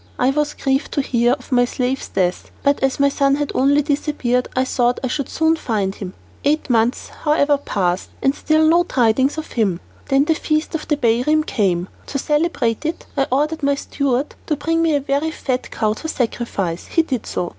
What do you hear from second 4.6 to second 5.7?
thought I should soon